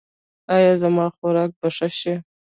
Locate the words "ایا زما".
0.55-1.05